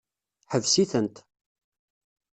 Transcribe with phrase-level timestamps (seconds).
[0.51, 1.15] Ḥbes-itent.